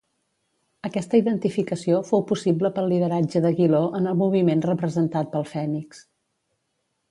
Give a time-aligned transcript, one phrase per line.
[0.87, 6.05] Aquesta identificació fou possible pel lideratge d'Aguiló en el moviment representat pel fènix.